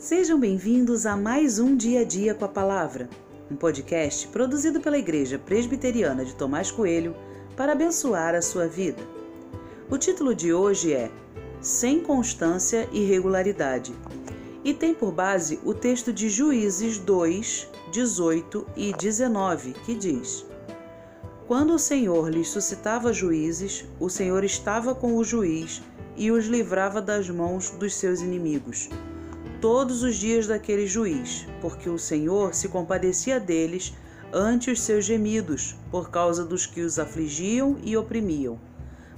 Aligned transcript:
Sejam 0.00 0.40
bem-vindos 0.40 1.04
a 1.04 1.14
mais 1.14 1.58
um 1.58 1.76
Dia 1.76 2.00
a 2.00 2.04
Dia 2.04 2.34
com 2.34 2.46
a 2.46 2.48
Palavra, 2.48 3.06
um 3.50 3.54
podcast 3.54 4.26
produzido 4.28 4.80
pela 4.80 4.96
Igreja 4.96 5.38
Presbiteriana 5.38 6.24
de 6.24 6.34
Tomás 6.34 6.70
Coelho 6.70 7.14
para 7.54 7.72
abençoar 7.72 8.34
a 8.34 8.40
sua 8.40 8.66
vida. 8.66 9.02
O 9.90 9.98
título 9.98 10.34
de 10.34 10.54
hoje 10.54 10.94
é 10.94 11.10
Sem 11.60 12.00
Constância 12.02 12.88
e 12.90 13.04
Regularidade 13.04 13.92
e 14.64 14.72
tem 14.72 14.94
por 14.94 15.12
base 15.12 15.60
o 15.66 15.74
texto 15.74 16.14
de 16.14 16.30
Juízes 16.30 16.96
2, 16.96 17.68
18 17.92 18.66
e 18.74 18.94
19, 18.94 19.74
que 19.84 19.94
diz: 19.94 20.46
Quando 21.46 21.74
o 21.74 21.78
Senhor 21.78 22.30
lhes 22.30 22.48
suscitava 22.48 23.12
juízes, 23.12 23.84
o 24.00 24.08
Senhor 24.08 24.44
estava 24.44 24.94
com 24.94 25.14
o 25.14 25.22
juiz 25.22 25.82
e 26.16 26.32
os 26.32 26.46
livrava 26.46 27.02
das 27.02 27.28
mãos 27.28 27.68
dos 27.68 27.94
seus 27.94 28.22
inimigos 28.22 28.88
todos 29.60 30.02
os 30.02 30.16
dias 30.16 30.46
daquele 30.46 30.86
juiz, 30.86 31.46
porque 31.60 31.88
o 31.88 31.98
Senhor 31.98 32.54
se 32.54 32.68
compadecia 32.68 33.38
deles 33.38 33.94
ante 34.32 34.70
os 34.70 34.80
seus 34.80 35.04
gemidos, 35.04 35.76
por 35.90 36.10
causa 36.10 36.44
dos 36.44 36.66
que 36.66 36.80
os 36.80 36.98
afligiam 36.98 37.76
e 37.82 37.96
oprimiam. 37.96 38.58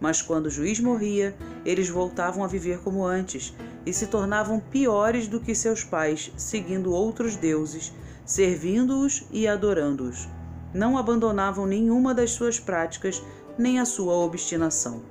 Mas 0.00 0.22
quando 0.22 0.46
o 0.46 0.50
juiz 0.50 0.78
morria, 0.78 1.34
eles 1.64 1.88
voltavam 1.88 2.44
a 2.44 2.46
viver 2.46 2.78
como 2.78 3.04
antes 3.04 3.52
e 3.84 3.92
se 3.92 4.06
tornavam 4.06 4.60
piores 4.60 5.26
do 5.26 5.40
que 5.40 5.54
seus 5.54 5.82
pais, 5.82 6.30
seguindo 6.36 6.92
outros 6.92 7.34
deuses, 7.34 7.92
servindo-os 8.24 9.24
e 9.32 9.48
adorando-os. 9.48 10.28
Não 10.72 10.96
abandonavam 10.96 11.66
nenhuma 11.66 12.14
das 12.14 12.30
suas 12.30 12.60
práticas, 12.60 13.22
nem 13.58 13.80
a 13.80 13.84
sua 13.84 14.14
obstinação. 14.14 15.02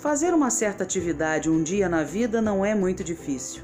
Fazer 0.00 0.32
uma 0.32 0.48
certa 0.48 0.82
atividade 0.82 1.50
um 1.50 1.62
dia 1.62 1.86
na 1.86 2.02
vida 2.02 2.40
não 2.40 2.64
é 2.64 2.74
muito 2.74 3.04
difícil. 3.04 3.62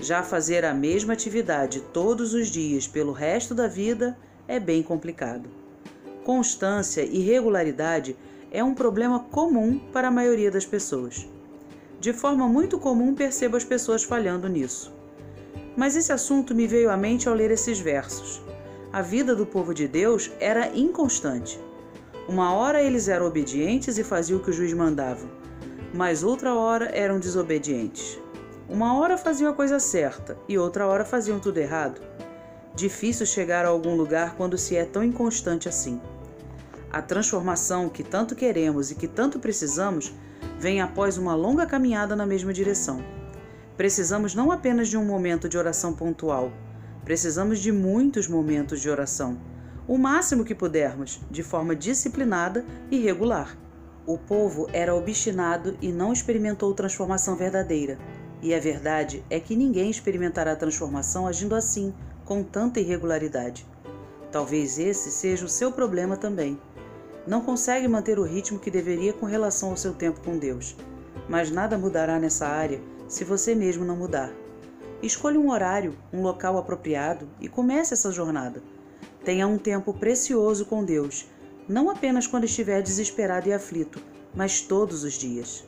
Já 0.00 0.20
fazer 0.20 0.64
a 0.64 0.74
mesma 0.74 1.12
atividade 1.12 1.80
todos 1.92 2.34
os 2.34 2.48
dias 2.48 2.88
pelo 2.88 3.12
resto 3.12 3.54
da 3.54 3.68
vida 3.68 4.18
é 4.48 4.58
bem 4.58 4.82
complicado. 4.82 5.48
Constância 6.24 7.02
e 7.02 7.20
regularidade 7.20 8.16
é 8.50 8.64
um 8.64 8.74
problema 8.74 9.20
comum 9.20 9.78
para 9.92 10.08
a 10.08 10.10
maioria 10.10 10.50
das 10.50 10.66
pessoas. 10.66 11.24
De 12.00 12.12
forma 12.12 12.48
muito 12.48 12.76
comum 12.76 13.14
percebo 13.14 13.56
as 13.56 13.64
pessoas 13.64 14.02
falhando 14.02 14.48
nisso. 14.48 14.92
Mas 15.76 15.94
esse 15.94 16.10
assunto 16.10 16.52
me 16.52 16.66
veio 16.66 16.90
à 16.90 16.96
mente 16.96 17.28
ao 17.28 17.34
ler 17.34 17.52
esses 17.52 17.78
versos. 17.78 18.42
A 18.92 19.00
vida 19.02 19.36
do 19.36 19.46
povo 19.46 19.72
de 19.72 19.86
Deus 19.86 20.32
era 20.40 20.76
inconstante. 20.76 21.60
Uma 22.28 22.52
hora 22.54 22.82
eles 22.82 23.06
eram 23.06 23.26
obedientes 23.26 23.98
e 23.98 24.02
faziam 24.02 24.40
o 24.40 24.42
que 24.42 24.50
o 24.50 24.52
juiz 24.52 24.72
mandava 24.72 25.43
mas 25.94 26.24
outra 26.24 26.54
hora 26.56 26.86
eram 26.86 27.20
desobedientes. 27.20 28.18
Uma 28.68 28.98
hora 28.98 29.16
faziam 29.16 29.52
a 29.52 29.54
coisa 29.54 29.78
certa 29.78 30.36
e 30.48 30.58
outra 30.58 30.88
hora 30.88 31.04
faziam 31.04 31.38
tudo 31.38 31.58
errado. 31.58 32.00
Difícil 32.74 33.24
chegar 33.24 33.64
a 33.64 33.68
algum 33.68 33.94
lugar 33.94 34.34
quando 34.34 34.58
se 34.58 34.74
é 34.74 34.84
tão 34.84 35.04
inconstante 35.04 35.68
assim. 35.68 36.00
A 36.90 37.00
transformação 37.00 37.88
que 37.88 38.02
tanto 38.02 38.34
queremos 38.34 38.90
e 38.90 38.96
que 38.96 39.06
tanto 39.06 39.38
precisamos 39.38 40.12
vem 40.58 40.80
após 40.80 41.16
uma 41.16 41.36
longa 41.36 41.64
caminhada 41.64 42.16
na 42.16 42.26
mesma 42.26 42.52
direção. 42.52 43.00
Precisamos 43.76 44.34
não 44.34 44.50
apenas 44.50 44.88
de 44.88 44.96
um 44.96 45.04
momento 45.04 45.48
de 45.48 45.56
oração 45.56 45.92
pontual, 45.92 46.50
precisamos 47.04 47.60
de 47.60 47.70
muitos 47.70 48.26
momentos 48.26 48.80
de 48.80 48.90
oração, 48.90 49.38
o 49.86 49.96
máximo 49.96 50.44
que 50.44 50.54
pudermos, 50.56 51.20
de 51.30 51.42
forma 51.44 51.76
disciplinada 51.76 52.64
e 52.90 52.98
regular. 52.98 53.56
O 54.06 54.18
povo 54.18 54.68
era 54.70 54.94
obstinado 54.94 55.78
e 55.80 55.90
não 55.90 56.12
experimentou 56.12 56.74
transformação 56.74 57.36
verdadeira. 57.36 57.98
E 58.42 58.54
a 58.54 58.60
verdade 58.60 59.24
é 59.30 59.40
que 59.40 59.56
ninguém 59.56 59.88
experimentará 59.88 60.54
transformação 60.54 61.26
agindo 61.26 61.54
assim, 61.54 61.94
com 62.22 62.42
tanta 62.42 62.80
irregularidade. 62.80 63.66
Talvez 64.30 64.78
esse 64.78 65.10
seja 65.10 65.46
o 65.46 65.48
seu 65.48 65.72
problema 65.72 66.18
também. 66.18 66.60
Não 67.26 67.40
consegue 67.40 67.88
manter 67.88 68.18
o 68.18 68.24
ritmo 68.24 68.58
que 68.58 68.70
deveria 68.70 69.14
com 69.14 69.24
relação 69.24 69.70
ao 69.70 69.76
seu 69.76 69.94
tempo 69.94 70.20
com 70.20 70.36
Deus. 70.36 70.76
Mas 71.26 71.50
nada 71.50 71.78
mudará 71.78 72.18
nessa 72.18 72.46
área 72.46 72.82
se 73.08 73.24
você 73.24 73.54
mesmo 73.54 73.86
não 73.86 73.96
mudar. 73.96 74.30
Escolha 75.02 75.40
um 75.40 75.50
horário, 75.50 75.96
um 76.12 76.20
local 76.20 76.58
apropriado 76.58 77.26
e 77.40 77.48
comece 77.48 77.94
essa 77.94 78.12
jornada. 78.12 78.62
Tenha 79.24 79.46
um 79.46 79.56
tempo 79.56 79.94
precioso 79.94 80.66
com 80.66 80.84
Deus 80.84 81.26
não 81.68 81.90
apenas 81.90 82.26
quando 82.26 82.44
estiver 82.44 82.82
desesperado 82.82 83.48
e 83.48 83.52
aflito, 83.52 84.00
mas 84.34 84.60
todos 84.60 85.04
os 85.04 85.14
dias. 85.14 85.64